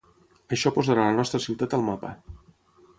Això 0.57 0.71
posarà 0.77 1.05
la 1.11 1.19
nostra 1.19 1.43
ciutat 1.47 1.77
al 1.79 1.87
mapa. 1.93 2.15